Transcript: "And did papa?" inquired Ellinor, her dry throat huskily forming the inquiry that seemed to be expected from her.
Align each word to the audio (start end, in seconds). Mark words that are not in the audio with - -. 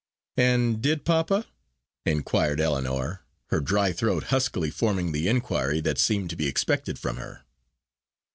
"And 0.37 0.81
did 0.81 1.05
papa?" 1.05 1.45
inquired 2.07 2.59
Ellinor, 2.59 3.21
her 3.51 3.59
dry 3.61 3.91
throat 3.93 4.23
huskily 4.33 4.71
forming 4.71 5.11
the 5.11 5.27
inquiry 5.27 5.79
that 5.81 5.99
seemed 5.99 6.31
to 6.31 6.35
be 6.35 6.47
expected 6.47 6.97
from 6.97 7.17
her. 7.17 7.43